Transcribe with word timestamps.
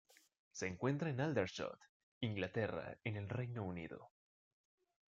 Se 0.51 0.65
encuentra 0.65 1.11
en 1.11 1.21
Aldershot, 1.21 1.79
Inglaterra 2.21 2.97
en 3.03 3.17
el 3.17 3.29
Reino 3.29 3.63
Unido. 3.63 4.09